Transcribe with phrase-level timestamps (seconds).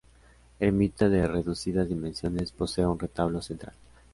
[0.59, 3.75] Ermita de reducidas dimensiones, posee un retablo central.